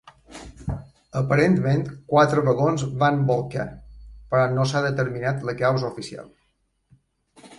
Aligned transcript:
Aparentment, 1.19 1.83
quatre 2.13 2.43
vagons 2.47 2.85
van 3.03 3.21
bolcar, 3.29 3.67
però 4.33 4.47
no 4.55 4.67
s'ha 4.71 4.83
determinat 4.89 5.45
la 5.51 5.55
causa 5.63 5.91
oficial. 5.93 6.33